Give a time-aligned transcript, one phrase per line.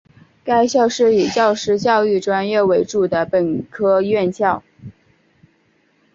[0.43, 4.63] 该校是以教师教育专业为主的本科院校。